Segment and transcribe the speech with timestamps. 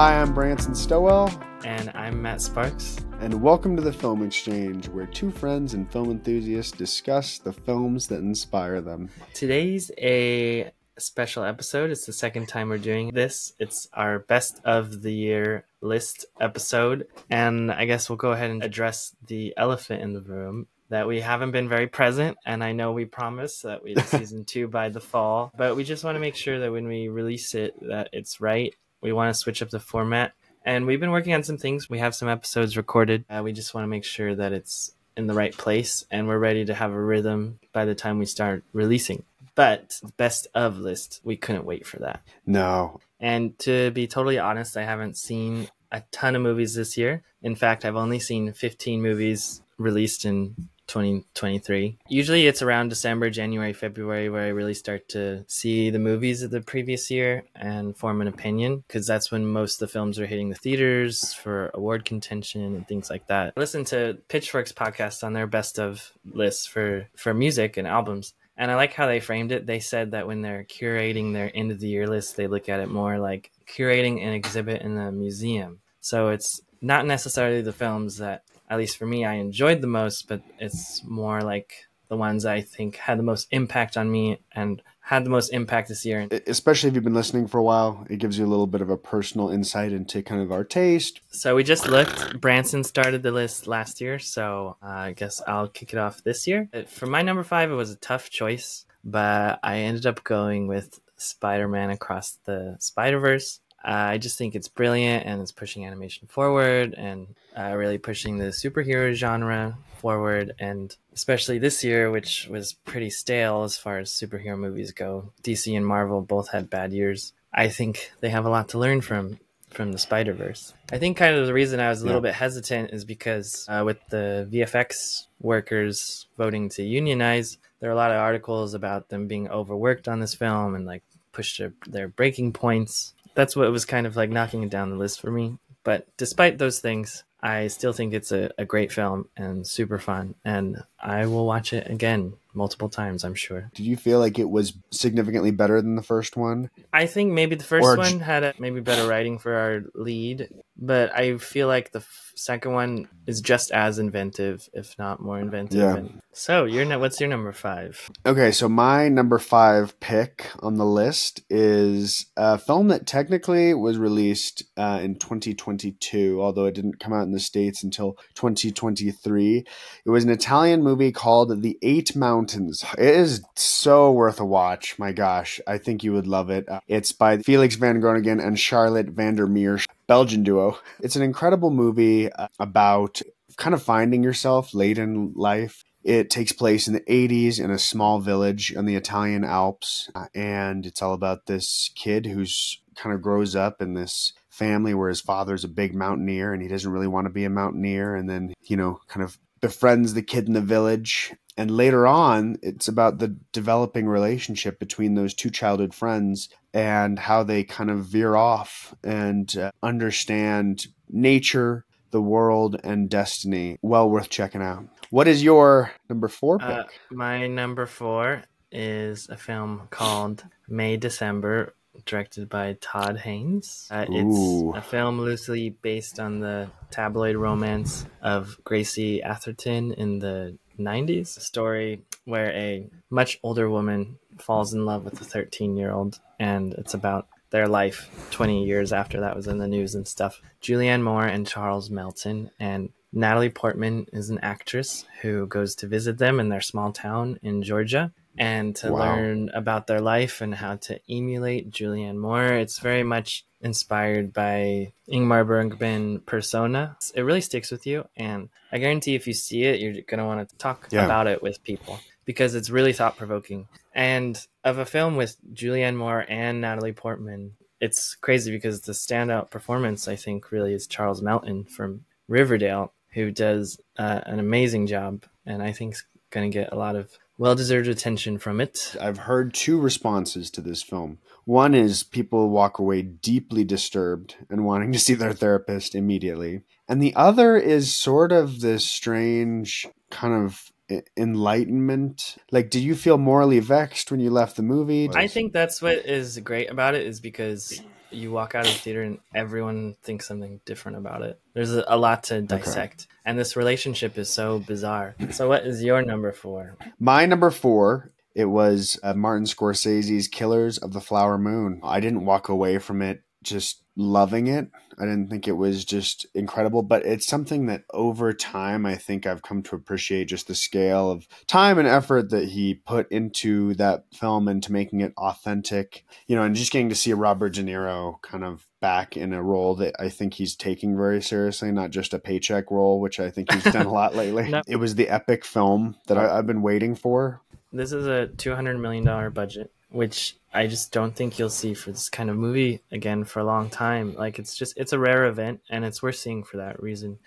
[0.00, 1.30] Hi, I'm Branson Stowell,
[1.62, 2.96] And I'm Matt Sparks.
[3.20, 8.06] and welcome to the Film Exchange, where two friends and film enthusiasts discuss the films
[8.06, 9.10] that inspire them.
[9.34, 11.90] Today's a special episode.
[11.90, 13.52] It's the second time we're doing this.
[13.58, 17.06] It's our best of the year list episode.
[17.28, 21.20] And I guess we'll go ahead and address the elephant in the room that we
[21.20, 22.38] haven't been very present.
[22.46, 26.04] And I know we promised that we'd season two by the fall, but we just
[26.04, 28.74] want to make sure that when we release it, that it's right.
[29.00, 30.32] We want to switch up the format.
[30.64, 31.88] And we've been working on some things.
[31.88, 33.24] We have some episodes recorded.
[33.30, 36.38] Uh, we just want to make sure that it's in the right place and we're
[36.38, 39.24] ready to have a rhythm by the time we start releasing.
[39.54, 42.22] But best of list, we couldn't wait for that.
[42.46, 47.22] No, And to be totally honest, I haven't seen a ton of movies this year.
[47.42, 51.98] In fact, I've only seen 15 movies released in 2023.
[52.08, 56.50] Usually it's around December, January, February where I really start to see the movies of
[56.50, 60.26] the previous year and form an opinion because that's when most of the films are
[60.26, 63.54] hitting the theaters for award contention and things like that.
[63.56, 68.34] I listen to Pitchfork's podcast on their best of lists for for music and albums.
[68.56, 69.66] And I like how they framed it.
[69.66, 72.80] They said that when they're curating their end of the year list, they look at
[72.80, 75.80] it more like curating an exhibit in a museum.
[76.00, 80.28] So it's not necessarily the films that, at least for me, I enjoyed the most,
[80.28, 81.72] but it's more like
[82.08, 85.88] the ones I think had the most impact on me and had the most impact
[85.88, 86.28] this year.
[86.46, 88.90] Especially if you've been listening for a while, it gives you a little bit of
[88.90, 91.20] a personal insight into kind of our taste.
[91.30, 92.40] So we just looked.
[92.40, 96.46] Branson started the list last year, so uh, I guess I'll kick it off this
[96.46, 96.68] year.
[96.72, 100.68] Uh, For my number five, it was a tough choice, but I ended up going
[100.68, 103.60] with Spider Man Across the Spider Verse.
[103.82, 108.46] I just think it's brilliant and it's pushing animation forward and uh, really pushing the
[108.46, 110.54] superhero genre forward.
[110.58, 115.74] And especially this year, which was pretty stale as far as superhero movies go, DC
[115.76, 117.32] and Marvel both had bad years.
[117.52, 119.38] I think they have a lot to learn from
[119.70, 120.74] from the Spider Verse.
[120.92, 122.30] I think kind of the reason I was a little Yeah.
[122.30, 127.96] bit hesitant is because uh, with the VFX workers voting to unionize, there are a
[127.96, 132.08] lot of articles about them being overworked on this film and like pushed their, their
[132.08, 133.14] breaking points.
[133.34, 135.58] That's what was kind of like knocking it down the list for me.
[135.84, 140.34] But despite those things, I still think it's a, a great film and super fun.
[140.44, 143.70] And I will watch it again multiple times, I'm sure.
[143.74, 146.70] Did you feel like it was significantly better than the first one?
[146.92, 150.48] I think maybe the first Or one had a, maybe better writing for our lead,
[150.76, 155.38] but I feel like the f- second one is just as inventive, if not more
[155.38, 155.78] inventive.
[155.78, 155.96] Yeah.
[155.96, 158.10] And so, your what's your number five?
[158.26, 163.98] Okay, so my number five pick on the list is a film that technically was
[163.98, 169.64] released uh, in 2022, although it didn't come out in the States until 2023.
[170.04, 172.84] It was an Italian movie called The Eight Mountains.
[172.98, 174.98] It is so worth a watch.
[174.98, 176.68] My gosh, I think you would love it.
[176.68, 180.78] Uh, it's by Felix van Groeningen and Charlotte Vandermeersch, Belgian duo.
[181.00, 183.22] It's an incredible movie uh, about
[183.56, 187.78] kind of finding yourself late in life it takes place in the 80s in a
[187.78, 190.10] small village in the Italian Alps.
[190.14, 194.92] uh, and it's all about this kid who's kind of grows up in this family
[194.92, 198.14] where his father's a big mountaineer and he doesn't really want to be a mountaineer.
[198.14, 201.34] And then, you know, kind of befriends the kid in the village.
[201.56, 207.42] And later on, it's about the developing relationship between those two childhood friends and how
[207.42, 213.78] they kind of veer off and uh, understand nature, the world, and destiny.
[213.82, 214.84] Well worth checking out.
[215.10, 216.68] What is your number four pick?
[216.68, 221.74] Uh, my number four is a film called May December,
[222.04, 223.88] directed by Todd Haynes.
[223.90, 230.56] Uh, it's a film loosely based on the tabloid romance of Gracie Atherton in the
[230.78, 231.36] 90s.
[231.36, 236.18] A story where a much older woman falls in love with a 13 year old,
[236.38, 240.40] and it's about their life 20 years after that was in the news and stuff.
[240.62, 246.18] Julianne Moore and Charles Melton, and Natalie Portman is an actress who goes to visit
[246.18, 248.98] them in their small town in Georgia and to Wow.
[249.00, 252.44] learn about their life and how to emulate Julianne Moore.
[252.54, 256.96] It's very much inspired by Ingmar Bergman persona.
[257.14, 260.24] It really sticks with you, and I guarantee if you see it, you're going to
[260.24, 261.04] want to talk Yeah.
[261.04, 263.68] about it with people because it's really thought provoking.
[263.94, 269.50] And of a film with Julianne Moore and Natalie Portman, it's crazy because the standout
[269.50, 275.24] performance, I think, really is Charles Melton from Riverdale, who does uh, an amazing job,
[275.44, 275.96] and I think
[276.30, 278.94] going to get a lot of well deserved attention from it.
[279.00, 281.20] I've heard two responses to this film.
[281.46, 286.60] One is people walk away deeply disturbed and wanting to see their therapist immediately.
[286.86, 290.70] And the other is sort of this strange kind of
[291.16, 292.36] enlightenment.
[292.50, 295.08] Like, did you feel morally vexed when you left the movie?
[295.14, 297.80] I think that's what is great about it is because
[298.10, 301.40] you walk out of the theater and everyone thinks something different about it.
[301.54, 303.20] There's a, a lot to dissect, okay.
[303.24, 305.14] and this relationship is so bizarre.
[305.30, 306.76] So, what is your number four?
[306.98, 311.80] My number four it was uh, Martin Scorsese's Killers of the Flower Moon.
[311.82, 314.68] I didn't walk away from it just loving it.
[314.98, 319.26] I didn't think it was just incredible, but it's something that over time I think
[319.26, 323.74] I've come to appreciate just the scale of time and effort that he put into
[323.74, 327.62] that film into making it authentic, you know, and just getting to see Robert De
[327.62, 331.90] Niro kind of back in a role that I think he's taking very seriously, not
[331.90, 334.50] just a paycheck role, which I think he's done a lot lately.
[334.50, 334.62] no.
[334.66, 337.40] It was the epic film that I, I've been waiting for.
[337.72, 342.08] This is a $200 million budget, which I just don't think you'll see for this
[342.08, 344.14] kind of movie again for a long time.
[344.14, 347.18] Like it's just it's a rare event and it's worth seeing for that reason.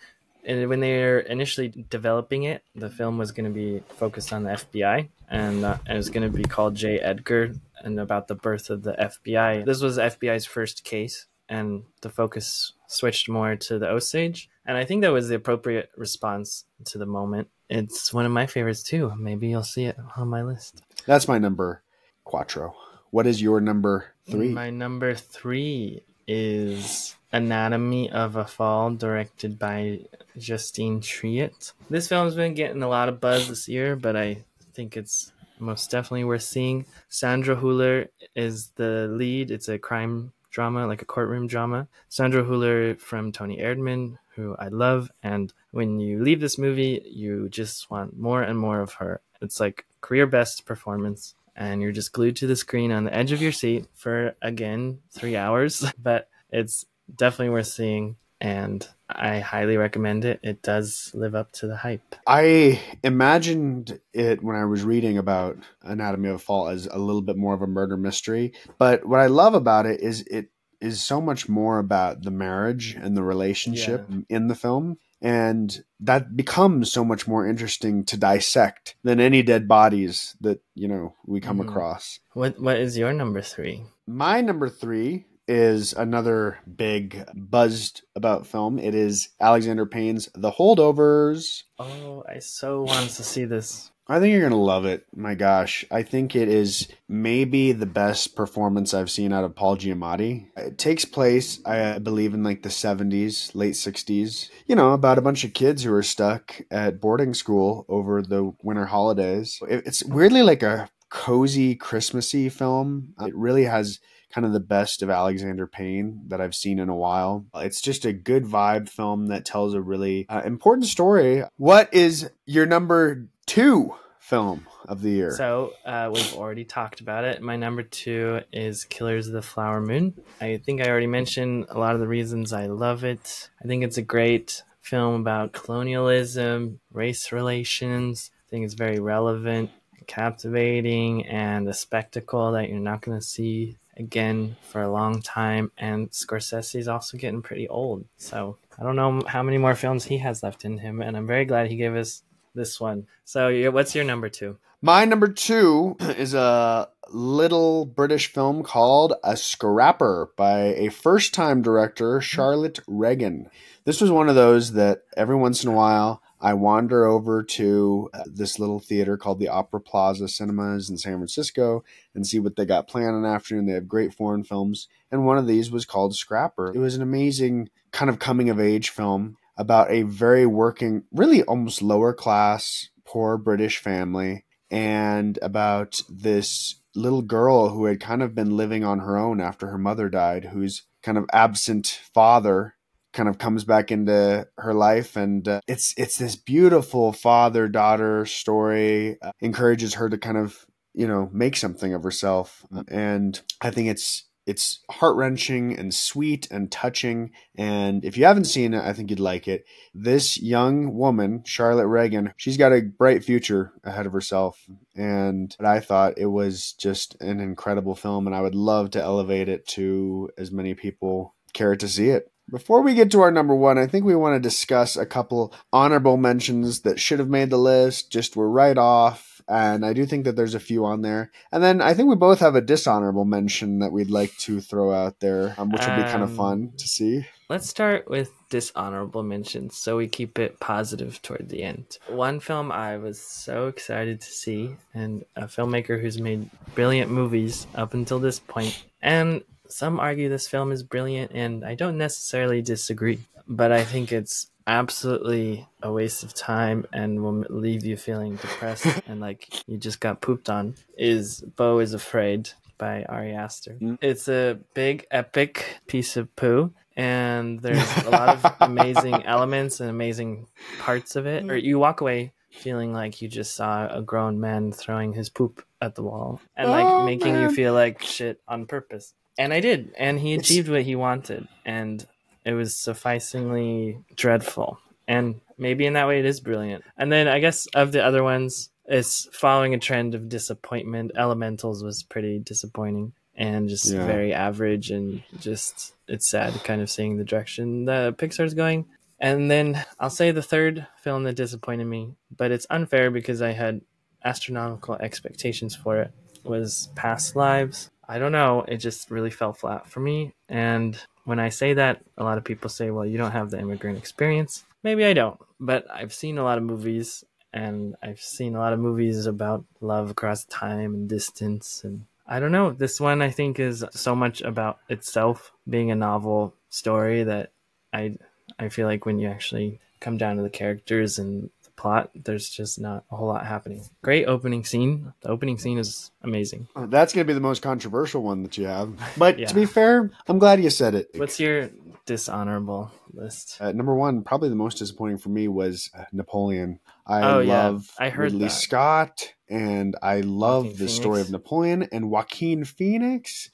[0.45, 4.44] And when they were initially developing it, the film was going to be focused on
[4.44, 7.00] the FBI and, uh, and it was going to be called J.
[7.00, 9.65] Edgar and about the birth of the FBI.
[9.65, 14.50] This was FBI's first case and the focus switched more to the Osage.
[14.65, 17.48] And I think that was the appropriate response to the moment.
[17.69, 19.13] It's one of my favorites too.
[19.18, 20.81] Maybe you'll see it on my list.
[21.06, 21.83] That's my number
[22.24, 22.75] quattro.
[23.12, 24.50] What is your number three?
[24.50, 30.02] My number three is Anatomy of a Fall, directed by
[30.38, 31.74] Justine Triet.
[31.90, 34.44] This film's been getting a lot of buzz this year, but I
[34.74, 36.86] think it's most definitely worth seeing.
[37.10, 39.52] Sandra Hüller is the lead.
[39.52, 41.88] It's a crime drama, like a courtroom drama.
[42.10, 47.50] Sandra Hüller from Toni Erdmann, who I love, and when you leave this movie, you
[47.50, 49.22] just want more and more of her.
[49.42, 53.32] It's like career best performance and you're just glued to the screen on the edge
[53.32, 55.86] of your seat for again three hours.
[56.02, 60.40] But it's definitely worth seeing, and I highly recommend it.
[60.44, 62.16] It does live up to the hype.
[62.28, 67.22] I imagined it when I was reading about Anatomy of a Fall as a little
[67.22, 70.50] bit more of a murder mystery, but what I love about it is it
[70.82, 74.18] is so much more about the marriage and the relationship yeah.
[74.30, 79.68] in the film and that becomes so much more interesting to dissect than any dead
[79.70, 81.68] bodies that you know we come mm.
[81.68, 82.20] across.
[82.34, 83.86] What what is your number three?
[84.06, 88.78] My number three is another big buzzed about film.
[88.78, 91.64] It is alexander payne's the holdovers.
[91.80, 95.06] Oh i so wanted to see this I think you're going to love it.
[95.16, 95.86] My gosh.
[95.90, 100.48] I think it is maybe the best performance I've seen out of Paul Giamatti.
[100.58, 104.50] It takes place, I believe, in like the 70s, late 60s.
[104.68, 108.54] You know, about a bunch of kids who are stuck at boarding school over the
[108.62, 109.60] winter holidays.
[109.70, 113.14] It's weirdly like a cozy, Christmassy film.
[113.22, 114.00] It really has
[114.34, 117.46] kind of the best of Alexander Payne that I've seen in a while.
[117.56, 121.44] It's just a good vibe film that tells a really uh, important story.
[121.58, 123.94] What is your number two
[124.24, 125.32] film of the year.
[125.32, 127.42] So uh, we've already talked about it.
[127.42, 130.14] My number two is Killers of the Flower Moon.
[130.40, 133.50] I think I already mentioned a lot of the reasons I love it.
[133.62, 138.32] I think it's a great film about colonialism, race relations.
[138.48, 139.72] I think it's very relevant,
[140.08, 145.72] captivating, and a spectacle that you're not going to see again for a long time.
[145.78, 148.06] And Scorsese is also getting pretty old.
[148.18, 151.01] So I don't know how many more films he has left in him.
[151.01, 152.24] And I'm very glad he gave us
[152.56, 153.07] this one.
[153.25, 154.57] So, what's your number two?
[154.81, 161.62] My number two is a little British film called A Scrapper by a first time
[161.62, 163.50] director, Charlotte Regan.
[163.86, 168.10] This was one of those that every once in a while I wander over to
[168.14, 172.58] uh, this little theater called the Opera Plaza Cinemas in San Francisco and see what
[172.58, 173.66] they got planned in the afternoon.
[173.66, 174.90] They have great foreign films.
[175.10, 176.74] And one of these was called Scrapper.
[176.76, 181.44] It was an amazing kind of coming of age film about a very working, really
[181.44, 188.36] almost lower class, poor British family, and about this little girl who had kind of
[188.36, 192.76] been living on her own after her mother died, whose kind of absent father
[193.13, 198.25] kind of comes back into her life and uh, it's it's this beautiful father daughter
[198.25, 203.70] story uh, encourages her to kind of you know make something of herself and i
[203.70, 207.32] think it's it's heart wrenching and sweet and touching.
[207.55, 209.65] And if you haven't seen it, I think you'd like it.
[209.93, 214.65] This young woman, Charlotte Regan, she's got a bright future ahead of herself.
[214.96, 219.50] And I thought it was just an incredible film, and I would love to elevate
[219.50, 222.33] it to as many people care to see it.
[222.50, 225.54] Before we get to our number one, I think we want to discuss a couple
[225.72, 230.06] honorable mentions that should have made the list, just were right off and I do
[230.06, 231.32] think that there's a few on there.
[231.52, 234.94] And then I think we both have a dishonorable mention that we'd like to throw
[234.94, 237.26] out there, um, which would be kind of fun um, to see.
[237.50, 241.98] Let's start with dishonorable mentions so we keep it positive toward the end.
[242.08, 247.68] One film I was so excited to see, and a filmmaker who's made brilliant movies
[247.76, 252.62] up until this point, and some argue this film is brilliant, and I don't necessarily
[252.62, 253.20] disagree.
[253.48, 258.88] But I think it's absolutely a waste of time and will leave you feeling depressed
[259.08, 260.75] and like you just got pooped on.
[260.98, 263.77] Is Beau is Afraid by Ari Aster.
[263.82, 263.98] Mm.
[264.01, 266.74] It's a big, epic piece of poo.
[266.96, 270.48] And there's a lot of amazing elements and amazing
[270.80, 271.50] parts of it.
[271.50, 275.65] Or you walk away feeling like you just saw a grown man throwing his poop
[275.82, 277.50] at the wall and like Oh, making man.
[277.50, 279.13] you feel like shit on purpose.
[279.38, 282.06] And I did, and he achieved what he wanted, and
[282.46, 284.80] it was sufficingly dreadful.
[285.08, 286.84] And maybe in that way it is brilliant.
[286.98, 291.12] And then I guess of the other ones, it's following a trend of disappointment.
[291.18, 294.06] Elementals was pretty disappointing and just Yeah.
[294.06, 298.86] very average and just it's sad kind of seeing the direction the Pixar's going.
[299.20, 303.54] And then I'll say the third film that disappointed me, but it's unfair because I
[303.54, 303.82] had
[304.24, 306.12] astronomical expectations for it,
[306.44, 307.90] was Past Lives.
[308.13, 310.34] I don't know, it just really fell flat for me.
[310.48, 313.60] And when I say that, a lot of people say, well, you don't have the
[313.60, 314.65] immigrant experience.
[314.84, 318.72] Maybe I don't, but I've seen a lot of movies and I've seen a lot
[318.72, 322.70] of movies about love across time and distance and I don't know.
[322.70, 327.51] This one I think is so much about itself being a novel story that
[327.91, 328.17] I
[328.60, 332.80] I feel like when you actually come down to the characters and plot, there's just
[332.80, 333.84] not a whole lot happening.
[334.03, 335.13] Great opening scene.
[335.22, 336.68] The opening scene is amazing.
[336.75, 338.94] That's going to be the most controversial one that you have.
[339.18, 339.48] But Yeah.
[339.48, 341.10] to be fair, I'm glad you said it.
[341.15, 341.70] What's your
[342.06, 343.58] dishonorable list?
[343.60, 346.80] Uh, number one, probably the most disappointing for me was uh, Napoleon.
[347.08, 347.68] I Oh, yeah.
[347.68, 348.51] love I heard Ridley that.
[348.51, 353.50] Scott, and I love Joaquin the story of Napoleon and Joaquin Phoenix.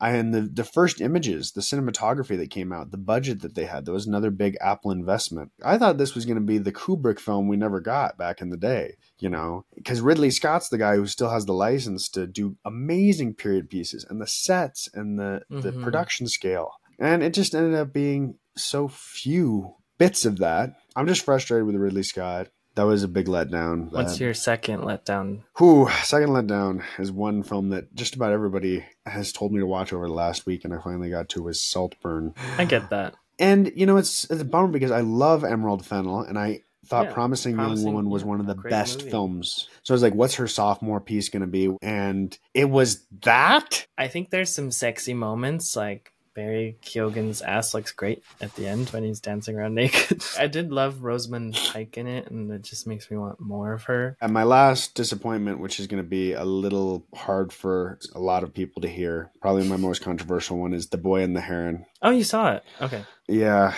[0.00, 3.84] And the, the first images, the cinematography that came out, the budget that they had,
[3.86, 5.52] that was another big Apple investment.
[5.64, 8.50] I thought this was going to be the Kubrick film we never got back in
[8.50, 12.26] the day, you know, because Ridley Scott's the guy who still has the license to
[12.26, 15.82] do amazing period pieces and the sets and the, the Mhm.
[15.82, 16.72] production scale.
[16.98, 20.74] And it just ended up being so few bits of that.
[20.94, 22.48] I'm just frustrated with Ridley Scott.
[22.80, 23.92] That was a big letdown.
[23.92, 25.40] What's that- your second letdown?
[25.58, 29.92] Whew, second letdown is one film that just about everybody has told me to watch
[29.92, 32.32] over the last week, and I finally got to was Saltburn.
[32.56, 33.16] I get that.
[33.38, 37.04] And you know, it's it's a bummer because I love Emerald Fennell, and I thought
[37.08, 39.10] Yeah, Promising, Promising, Young Woman was one of the best movie.
[39.10, 39.68] films.
[39.82, 41.70] So I was like, what's her sophomore piece going to be?
[41.82, 43.86] And it was that.
[43.98, 48.88] I think there's some sexy moments like Barry Keoghan's ass looks great at the end
[48.90, 50.22] when he's dancing around naked.
[50.38, 53.84] I did love Rosamund Pike in it, and it just makes me want more of
[53.84, 54.16] her.
[54.20, 58.42] And my last disappointment, which is going to be a little hard for a lot
[58.42, 61.86] of people to hear, probably my most controversial one, is The Boy and the Heron.
[62.02, 62.64] Oh, you saw it?
[62.80, 63.04] Okay.
[63.28, 63.74] Yeah,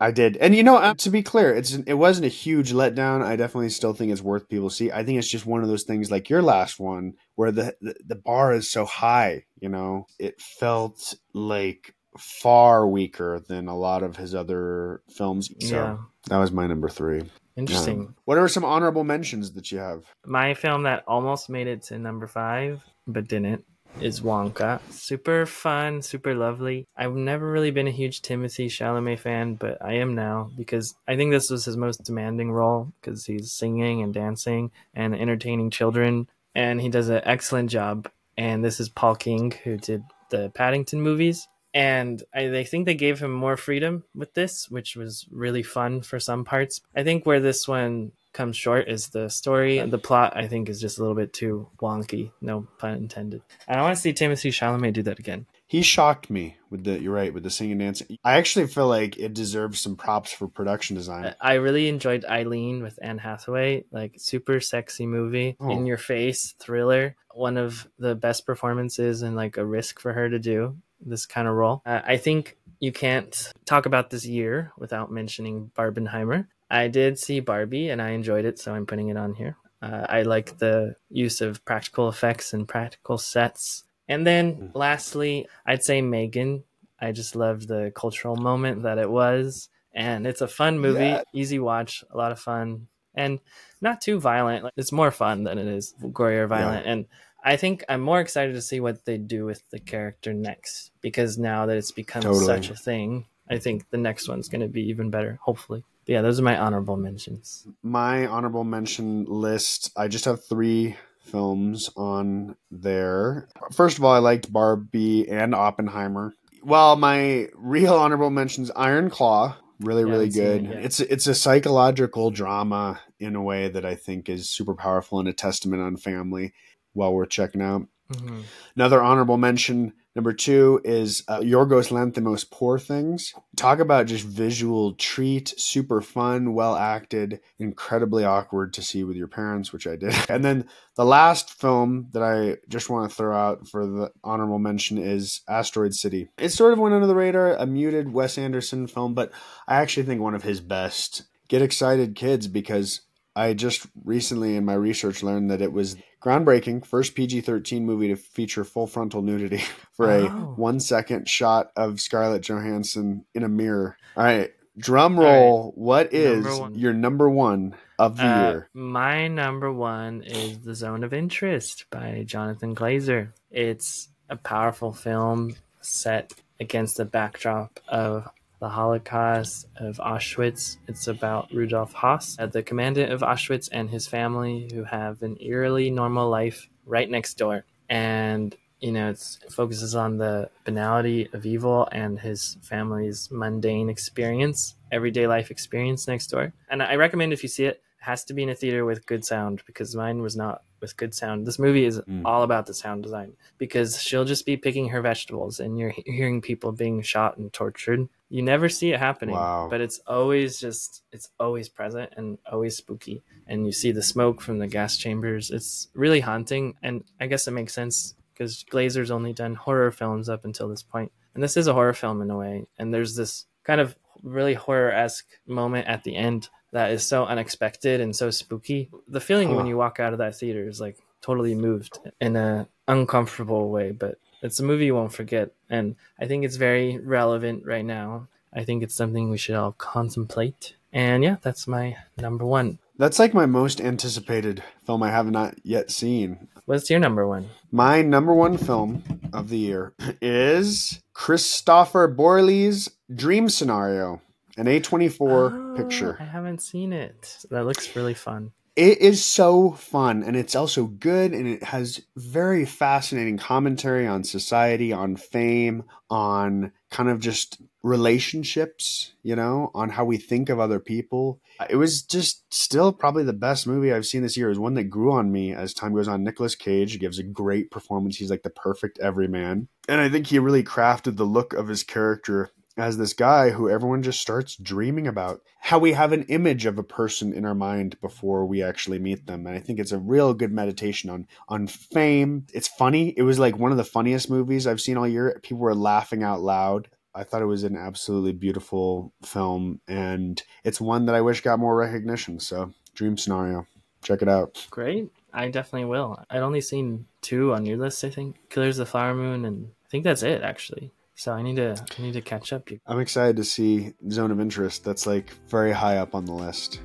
[0.00, 0.36] I did.
[0.38, 3.22] And you know, uh, to be clear, it's it wasn't a huge letdown.
[3.22, 4.90] I definitely still think it's worth people see.
[4.90, 7.94] I think it's just one of those things like your last one where the the,
[8.04, 10.06] the bar is so high, you know.
[10.18, 15.48] It felt like far weaker than a lot of his other films.
[15.60, 15.96] So Yeah.
[16.28, 17.22] that was my number 3.
[17.56, 18.00] Interesting.
[18.00, 20.02] Um, what are some honorable mentions that you have?
[20.26, 23.64] My film that almost made it to number five, but didn't,
[24.00, 24.80] is Wonka.
[24.90, 26.86] Super fun, super lovely.
[26.96, 31.16] I've never really been a huge Timothée Chalamet fan, but I am now because I
[31.16, 36.28] think this was his most demanding role because he's singing and dancing and entertaining children,
[36.54, 38.08] and he does an excellent job.
[38.36, 41.46] And this is Paul King, who did the Paddington movies.
[41.72, 46.00] And I, I think they gave him more freedom with this, which was really fun
[46.02, 46.80] for some parts.
[46.96, 49.78] I think where this one comes short is the story.
[49.80, 52.30] The plot, I think, is just a little bit too wonky.
[52.40, 53.42] No pun intended.
[53.68, 55.46] And I want to see Timothée Chalamet do that again.
[55.66, 58.16] He shocked me with the you're right with the singing and dancing.
[58.24, 61.26] I actually feel like it deserves some props for production design.
[61.40, 65.70] I- I really enjoyed Eileen with Anne Hathaway, like super sexy movie, Oh.
[65.70, 67.14] in your face thriller.
[67.34, 71.46] One of the best performances and like a risk for her to do this kind
[71.46, 71.82] of role.
[71.86, 76.46] Uh, I think you can't talk about this year without mentioning Barbenheimer.
[76.70, 79.56] I did see Barbie and I enjoyed it, so I'm putting it on here.
[79.82, 83.84] Uh, I like the use of practical effects and practical sets.
[84.08, 86.62] And then lastly, I'd say M3GAN.
[87.00, 89.68] I just loved the cultural moment that it was.
[89.92, 91.22] And it's a fun movie, Yeah.
[91.32, 93.40] easy watch, a lot of fun, and
[93.80, 94.70] not too violent.
[94.76, 96.86] It's more fun than it is gory or violent.
[96.86, 97.06] And
[97.42, 101.38] I think I'm more excited to see what they do with the character next because
[101.38, 102.44] now that it's become Totally.
[102.44, 105.82] such a thing, I think the next one's going to be even better, hopefully.
[106.06, 107.66] But yeah, those are my honorable mentions.
[107.82, 113.48] my honorable mention list, I just have three films on there.
[113.72, 116.34] First of all, I liked Barbie and Oppenheimer.
[116.62, 120.64] Well, my real honorable mentions Iron Claw, really Yeah, really good.
[120.66, 120.84] it.
[120.84, 125.28] It's it's a psychological drama in a way that I think is super powerful and
[125.28, 126.52] a testament on family.
[126.94, 127.86] Well worth checking out.
[128.12, 128.42] Mhm.
[128.74, 133.32] Another honorable mention, Number two is uh, Yorgos Lanthimos Poor Things.
[133.56, 139.28] Talk about just visual treat, super fun, well acted, incredibly awkward to see with your
[139.28, 140.14] parents, which I did.
[140.30, 144.58] And then the last film that I just want to throw out for the honorable
[144.58, 146.28] mention is Asteroid City.
[146.38, 149.32] It sort of went under the radar, a muted Wes Anderson film, but
[149.68, 151.24] I actually think one of his best.
[151.48, 153.02] Get excited, kids, because
[153.34, 158.16] I just recently in my research learned that it was groundbreaking first PG-13 movie to
[158.16, 159.62] feature full frontal nudity
[159.92, 160.54] for a Oh.
[160.56, 163.96] 1 second shot of Scarlett Johansson in a mirror.
[164.16, 165.72] All right, drum roll.
[165.76, 168.68] What is Number your number 1 of the Uh, year?
[168.74, 173.32] my number one is The Zone of Interest by Jonathan Glazer.
[173.50, 178.28] It's a powerful film set against the backdrop of
[178.60, 180.76] the Holocaust of Auschwitz.
[180.86, 185.36] It's about Rudolf Haas, uh, the commandant of Auschwitz, and his family who have an
[185.40, 187.64] eerily normal life right next door.
[187.88, 194.74] And you know, it focuses on the banality of evil and his family's mundane experience,
[194.90, 196.54] everyday life experience next door.
[196.70, 199.24] And I recommend if you see it has to be in a theater with good
[199.24, 201.46] sound because mine was not with good sound.
[201.46, 202.22] This movie is Mm.
[202.24, 206.40] all about the sound design because she'll just be picking her vegetables and you're hearing
[206.40, 208.08] people being shot and tortured.
[208.30, 209.68] You never see it happening, Wow.
[209.70, 213.22] but it's always just it's always present and always spooky.
[213.46, 215.50] And you see the smoke from the gas chambers.
[215.50, 220.28] It's really haunting, and I guess it makes sense because Glazer's only done horror films
[220.30, 222.66] up until this point, and this is a horror film in a way.
[222.78, 227.24] And there's this kind of really horror esque moment at the end that is so
[227.24, 228.90] unexpected and so spooky.
[229.08, 232.68] The feeling when you walk out of that theater is like totally moved in a
[232.88, 237.66] uncomfortable way, but it's a movie you won't forget, and I think it's very relevant
[237.66, 238.28] right now.
[238.52, 240.74] I think it's something we should all contemplate.
[240.92, 242.78] And yeah, that's my number one.
[242.98, 246.48] That's like my most anticipated film I have not yet seen.
[246.66, 247.48] What's your number one?
[247.70, 254.20] My number one film of the year is Kristoffer Borgli's Dream Scenario,
[254.56, 256.16] an A24 Oh, picture.
[256.20, 257.38] I haven't seen it.
[257.50, 258.52] That looks really fun.
[258.76, 264.24] It is so fun and it's also good and it has very fascinating commentary on
[264.24, 270.60] society, on fame, on kind of just relationships, you know, on how we think of
[270.60, 271.40] other people.
[271.58, 274.46] Uh, it was just still probably the best movie I've seen this year.
[274.46, 276.22] It was one that grew on me as time goes on.
[276.22, 278.16] Nicolas Cage gives a great performance.
[278.16, 279.68] He's like the perfect everyman.
[279.88, 283.68] And I think he really crafted the look of his character as this guy who
[283.68, 285.40] everyone just starts dreaming about.
[285.58, 289.26] How we have an image of a person in our mind before we actually meet
[289.26, 289.46] them.
[289.46, 292.46] And I think it's a real good meditation on on fame.
[292.52, 293.14] It's funny.
[293.16, 295.38] It was like one of the funniest movies I've seen all year.
[295.42, 296.88] People were laughing out loud.
[297.14, 301.58] I thought it was an absolutely beautiful film and it's one that I wish got
[301.58, 302.38] more recognition.
[302.38, 303.66] So, Dream Scenario.
[304.02, 304.66] Check it out.
[304.70, 305.10] Great.
[305.32, 306.24] I definitely will.
[306.30, 308.36] I'd only seen two on your list, I think.
[308.48, 310.92] Killers of the Flower Moon and I think that's it actually.
[311.20, 312.66] So I need to I need to catch up.
[312.86, 314.82] I'm excited to see Zone of Interest.
[314.82, 316.80] That's like very high up on the list.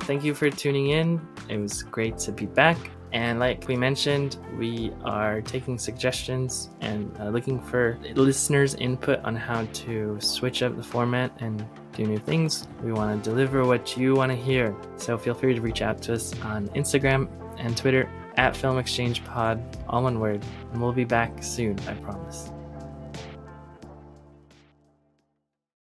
[0.00, 1.26] Thank you for tuning in.
[1.48, 2.76] It was great to be back.
[3.12, 9.36] And like we mentioned, we are taking suggestions and uh, looking for listeners' input on
[9.36, 12.68] how to switch up the format and do new things.
[12.82, 14.76] We want to deliver what you want to hear.
[14.98, 18.06] So feel free to reach out to us on Instagram and Twitter
[18.38, 20.42] at Film Exchange Pod, all one word.
[20.72, 22.50] And we'll be back soon, I promise.